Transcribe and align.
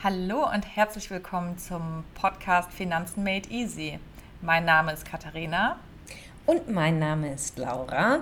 Hallo 0.00 0.48
und 0.48 0.76
herzlich 0.76 1.10
willkommen 1.10 1.58
zum 1.58 2.04
Podcast 2.14 2.72
Finanzen 2.72 3.24
Made 3.24 3.50
Easy. 3.50 3.98
Mein 4.40 4.64
Name 4.64 4.92
ist 4.92 5.04
Katharina. 5.04 5.80
Und 6.46 6.70
mein 6.70 7.00
Name 7.00 7.34
ist 7.34 7.58
Laura. 7.58 8.20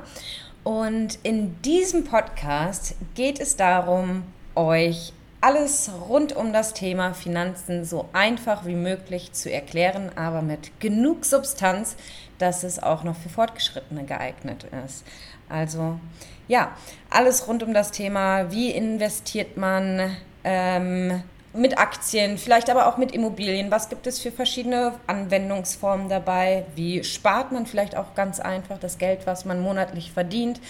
Und 0.64 1.18
in 1.22 1.60
diesem 1.60 2.04
Podcast 2.04 2.94
geht 3.14 3.40
es 3.40 3.56
darum, 3.56 4.22
euch 4.54 5.12
alles 5.42 5.90
rund 6.08 6.34
um 6.34 6.54
das 6.54 6.72
Thema 6.72 7.12
Finanzen 7.12 7.84
so 7.84 8.08
einfach 8.14 8.64
wie 8.64 8.74
möglich 8.74 9.34
zu 9.34 9.52
erklären, 9.52 10.10
aber 10.16 10.40
mit 10.40 10.80
genug 10.80 11.26
Substanz, 11.26 11.98
dass 12.38 12.64
es 12.64 12.82
auch 12.82 13.04
noch 13.04 13.16
für 13.16 13.28
Fortgeschrittene 13.28 14.04
geeignet 14.04 14.64
ist. 14.86 15.04
Also 15.50 16.00
ja, 16.48 16.74
alles 17.10 17.46
rund 17.46 17.62
um 17.62 17.74
das 17.74 17.90
Thema, 17.90 18.50
wie 18.50 18.70
investiert 18.70 19.58
man, 19.58 20.16
ähm, 20.42 21.22
mit 21.56 21.78
Aktien, 21.78 22.38
vielleicht 22.38 22.70
aber 22.70 22.86
auch 22.86 22.96
mit 22.96 23.12
Immobilien. 23.12 23.70
Was 23.70 23.88
gibt 23.88 24.06
es 24.06 24.20
für 24.20 24.30
verschiedene 24.30 24.94
Anwendungsformen 25.06 26.08
dabei? 26.08 26.64
Wie 26.74 27.02
spart 27.04 27.52
man 27.52 27.66
vielleicht 27.66 27.96
auch 27.96 28.14
ganz 28.14 28.40
einfach 28.40 28.78
das 28.78 28.98
Geld, 28.98 29.26
was 29.26 29.44
man 29.44 29.60
monatlich 29.60 30.12
verdient? 30.12 30.60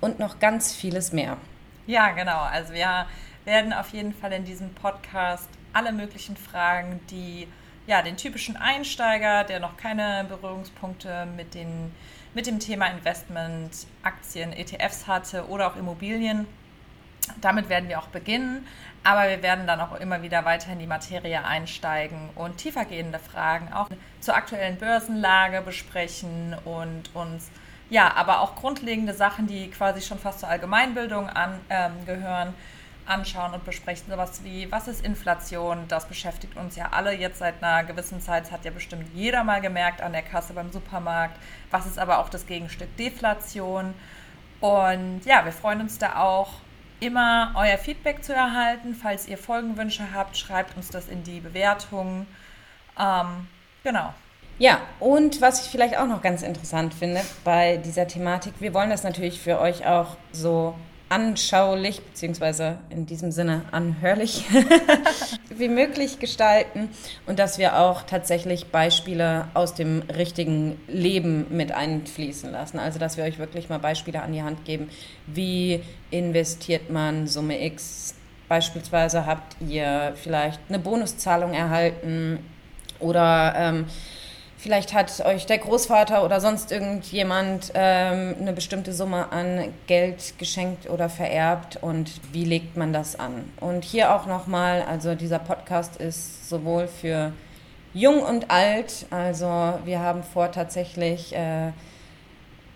Und 0.00 0.18
noch 0.18 0.38
ganz 0.38 0.74
vieles 0.74 1.12
mehr. 1.12 1.36
Ja, 1.86 2.10
genau. 2.10 2.40
Also 2.40 2.74
wir 2.74 3.06
werden 3.44 3.72
auf 3.72 3.90
jeden 3.90 4.12
Fall 4.12 4.32
in 4.32 4.44
diesem 4.44 4.74
Podcast 4.74 5.48
alle 5.72 5.92
möglichen 5.92 6.36
Fragen, 6.36 7.00
die 7.10 7.48
ja, 7.86 8.02
den 8.02 8.16
typischen 8.16 8.56
Einsteiger, 8.56 9.44
der 9.44 9.60
noch 9.60 9.76
keine 9.76 10.26
Berührungspunkte 10.28 11.26
mit, 11.36 11.54
den, 11.54 11.92
mit 12.34 12.46
dem 12.46 12.58
Thema 12.58 12.86
Investment, 12.86 13.86
Aktien, 14.02 14.52
ETFs 14.52 15.06
hatte 15.06 15.46
oder 15.48 15.68
auch 15.68 15.76
Immobilien, 15.76 16.46
damit 17.40 17.68
werden 17.68 17.88
wir 17.88 17.98
auch 17.98 18.08
beginnen, 18.08 18.66
aber 19.04 19.28
wir 19.28 19.42
werden 19.42 19.66
dann 19.66 19.80
auch 19.80 19.98
immer 20.00 20.22
wieder 20.22 20.44
weiter 20.44 20.72
in 20.72 20.78
die 20.78 20.86
Materie 20.86 21.44
einsteigen 21.44 22.30
und 22.34 22.56
tiefergehende 22.56 23.18
Fragen 23.18 23.72
auch 23.72 23.88
zur 24.20 24.34
aktuellen 24.34 24.78
Börsenlage 24.78 25.62
besprechen 25.62 26.56
und 26.64 27.14
uns 27.14 27.50
ja, 27.88 28.12
aber 28.16 28.40
auch 28.40 28.56
grundlegende 28.56 29.14
Sachen, 29.14 29.46
die 29.46 29.70
quasi 29.70 30.00
schon 30.00 30.18
fast 30.18 30.40
zur 30.40 30.48
Allgemeinbildung 30.48 31.28
angehören, 31.28 32.48
ähm, 32.48 32.54
anschauen 33.06 33.54
und 33.54 33.64
besprechen. 33.64 34.10
Sowas 34.10 34.42
wie, 34.42 34.70
was 34.72 34.88
ist 34.88 35.04
Inflation? 35.04 35.84
Das 35.86 36.06
beschäftigt 36.06 36.56
uns 36.56 36.74
ja 36.74 36.88
alle 36.90 37.12
jetzt 37.12 37.38
seit 37.38 37.62
einer 37.62 37.86
gewissen 37.86 38.20
Zeit. 38.20 38.44
Das 38.44 38.52
hat 38.52 38.64
ja 38.64 38.72
bestimmt 38.72 39.06
jeder 39.14 39.44
mal 39.44 39.60
gemerkt 39.60 40.00
an 40.02 40.12
der 40.12 40.22
Kasse 40.22 40.52
beim 40.52 40.72
Supermarkt. 40.72 41.38
Was 41.70 41.86
ist 41.86 41.98
aber 41.98 42.18
auch 42.18 42.28
das 42.28 42.46
Gegenstück 42.46 42.96
Deflation? 42.96 43.94
Und 44.60 45.20
ja, 45.24 45.44
wir 45.44 45.52
freuen 45.52 45.80
uns 45.80 45.98
da 45.98 46.16
auch 46.16 46.54
immer 47.00 47.52
euer 47.56 47.78
Feedback 47.78 48.24
zu 48.24 48.32
erhalten. 48.32 48.94
Falls 48.94 49.28
ihr 49.28 49.38
Folgenwünsche 49.38 50.12
habt, 50.14 50.36
schreibt 50.36 50.76
uns 50.76 50.88
das 50.88 51.08
in 51.08 51.22
die 51.24 51.40
Bewertungen. 51.40 52.26
Ähm, 52.98 53.48
genau. 53.82 54.14
Ja, 54.58 54.80
und 55.00 55.42
was 55.42 55.64
ich 55.64 55.70
vielleicht 55.70 55.98
auch 55.98 56.06
noch 56.06 56.22
ganz 56.22 56.42
interessant 56.42 56.94
finde 56.94 57.20
bei 57.44 57.76
dieser 57.76 58.08
Thematik, 58.08 58.54
wir 58.58 58.72
wollen 58.72 58.88
das 58.88 59.02
natürlich 59.02 59.40
für 59.40 59.60
euch 59.60 59.86
auch 59.86 60.16
so 60.32 60.74
anschaulich, 61.08 62.02
beziehungsweise 62.02 62.78
in 62.90 63.06
diesem 63.06 63.30
Sinne 63.30 63.62
anhörlich 63.70 64.44
wie 65.50 65.68
möglich 65.68 66.18
gestalten 66.18 66.88
und 67.26 67.38
dass 67.38 67.58
wir 67.58 67.78
auch 67.78 68.02
tatsächlich 68.02 68.66
Beispiele 68.66 69.46
aus 69.54 69.74
dem 69.74 70.02
richtigen 70.02 70.80
Leben 70.88 71.46
mit 71.50 71.70
einfließen 71.70 72.50
lassen. 72.50 72.78
Also 72.78 72.98
dass 72.98 73.16
wir 73.16 73.24
euch 73.24 73.38
wirklich 73.38 73.68
mal 73.68 73.78
Beispiele 73.78 74.20
an 74.22 74.32
die 74.32 74.42
Hand 74.42 74.64
geben, 74.64 74.90
wie 75.26 75.80
investiert 76.10 76.90
man 76.90 77.28
Summe 77.28 77.64
X. 77.64 78.14
Beispielsweise 78.48 79.26
habt 79.26 79.56
ihr 79.60 80.14
vielleicht 80.16 80.60
eine 80.68 80.78
Bonuszahlung 80.78 81.52
erhalten 81.52 82.38
oder 82.98 83.54
ähm, 83.56 83.86
Vielleicht 84.58 84.94
hat 84.94 85.20
euch 85.24 85.44
der 85.44 85.58
Großvater 85.58 86.24
oder 86.24 86.40
sonst 86.40 86.72
irgendjemand 86.72 87.72
ähm, 87.74 88.34
eine 88.40 88.54
bestimmte 88.54 88.94
Summe 88.94 89.30
an 89.30 89.72
Geld 89.86 90.38
geschenkt 90.38 90.88
oder 90.88 91.10
vererbt 91.10 91.76
und 91.82 92.10
wie 92.32 92.44
legt 92.44 92.76
man 92.76 92.92
das 92.92 93.18
an? 93.18 93.44
Und 93.60 93.84
hier 93.84 94.14
auch 94.14 94.26
nochmal, 94.26 94.82
also 94.82 95.14
dieser 95.14 95.38
Podcast 95.38 95.96
ist 95.96 96.48
sowohl 96.48 96.88
für 96.88 97.32
jung 97.92 98.22
und 98.22 98.50
alt, 98.50 99.06
also 99.10 99.74
wir 99.84 100.00
haben 100.00 100.22
vor 100.22 100.50
tatsächlich 100.52 101.34
äh, 101.34 101.72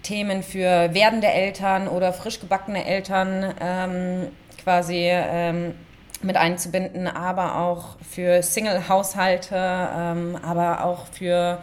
Themen 0.02 0.42
für 0.42 0.92
werdende 0.92 1.28
Eltern 1.28 1.88
oder 1.88 2.12
frisch 2.12 2.40
gebackene 2.40 2.84
Eltern 2.84 3.54
ähm, 3.58 4.28
quasi 4.62 5.08
ähm, 5.10 5.74
mit 6.22 6.36
einzubinden, 6.36 7.06
aber 7.06 7.56
auch 7.56 7.96
für 8.08 8.42
Single-Haushalte, 8.42 9.54
ähm, 9.56 10.38
aber 10.42 10.84
auch 10.84 11.06
für 11.06 11.62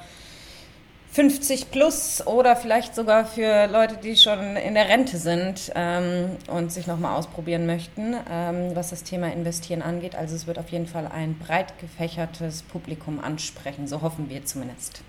50 1.11 1.71
plus 1.71 2.25
oder 2.27 2.55
vielleicht 2.55 2.93
sogar 2.93 3.25
für 3.25 3.65
Leute, 3.67 3.97
die 3.97 4.15
schon 4.15 4.55
in 4.55 4.75
der 4.75 4.87
Rente 4.87 5.17
sind 5.17 5.71
ähm, 5.73 6.37
und 6.47 6.71
sich 6.71 6.85
nochmal 6.85 7.15
ausprobieren 7.15 7.65
möchten, 7.65 8.15
ähm, 8.29 8.75
was 8.75 8.91
das 8.91 9.03
Thema 9.03 9.31
Investieren 9.31 9.81
angeht. 9.81 10.15
Also 10.15 10.35
es 10.35 10.45
wird 10.45 10.59
auf 10.59 10.69
jeden 10.69 10.85
Fall 10.85 11.07
ein 11.07 11.39
breit 11.39 11.79
gefächertes 11.79 12.61
Publikum 12.61 13.19
ansprechen, 13.19 13.87
so 13.87 14.01
hoffen 14.03 14.29
wir 14.29 14.45
zumindest. 14.45 15.01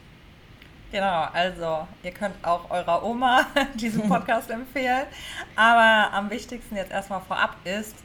Genau, 0.90 1.26
also 1.34 1.86
ihr 2.02 2.12
könnt 2.12 2.34
auch 2.42 2.70
eurer 2.70 3.04
Oma 3.04 3.46
diesen 3.74 4.02
Podcast 4.08 4.50
empfehlen. 4.50 5.04
Aber 5.56 6.14
am 6.14 6.30
wichtigsten 6.30 6.76
jetzt 6.76 6.90
erstmal 6.90 7.20
vorab 7.20 7.56
ist, 7.64 7.96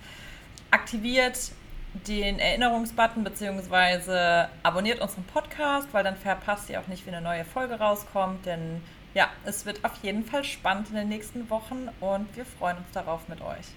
aktiviert 0.74 1.52
den 2.08 2.40
Erinnerungsbutton 2.40 3.24
bzw. 3.24 4.48
abonniert 4.64 5.00
unseren 5.00 5.24
Podcast, 5.26 5.88
weil 5.92 6.04
dann 6.04 6.18
verpasst 6.18 6.70
ihr 6.70 6.80
auch 6.80 6.88
nicht, 6.88 7.06
wie 7.06 7.12
eine 7.12 7.22
neue 7.22 7.46
Folge 7.46 7.76
rauskommt. 7.76 8.46
Denn 8.48 8.82
ja, 9.14 9.30
es 9.46 9.66
wird 9.66 9.86
auf 9.86 9.92
jeden 10.02 10.26
Fall 10.26 10.44
spannend 10.44 10.90
in 10.90 10.96
den 10.96 11.10
nächsten 11.10 11.50
Wochen 11.52 11.90
und 12.00 12.36
wir 12.36 12.46
freuen 12.46 12.78
uns 12.78 12.88
darauf 12.94 13.28
mit 13.28 13.42
euch. 13.42 13.68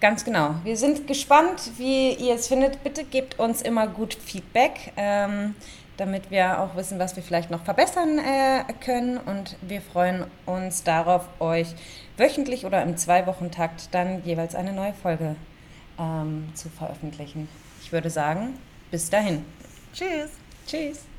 Ganz 0.00 0.24
genau. 0.24 0.54
Wir 0.62 0.76
sind 0.76 1.06
gespannt, 1.06 1.72
wie 1.78 2.14
ihr 2.14 2.34
es 2.34 2.48
findet. 2.48 2.82
Bitte 2.84 3.04
gebt 3.04 3.38
uns 3.38 3.62
immer 3.62 3.88
gut 3.88 4.14
Feedback, 4.14 4.92
ähm, 4.96 5.54
damit 5.96 6.30
wir 6.30 6.60
auch 6.60 6.76
wissen, 6.76 6.98
was 6.98 7.14
wir 7.16 7.22
vielleicht 7.22 7.50
noch 7.50 7.64
verbessern 7.64 8.18
äh, 8.18 8.64
können. 8.84 9.18
Und 9.18 9.56
wir 9.62 9.80
freuen 9.80 10.26
uns 10.46 10.84
darauf, 10.84 11.28
euch 11.40 11.68
wöchentlich 12.16 12.64
oder 12.64 12.82
im 12.82 12.96
Zwei-Wochen-Takt 12.96 13.92
dann 13.92 14.24
jeweils 14.24 14.54
eine 14.54 14.72
neue 14.72 14.92
Folge 14.92 15.36
ähm, 15.98 16.48
zu 16.54 16.68
veröffentlichen. 16.68 17.48
Ich 17.82 17.92
würde 17.92 18.10
sagen, 18.10 18.54
bis 18.90 19.10
dahin. 19.10 19.44
Tschüss. 19.92 20.30
Tschüss. 20.66 21.11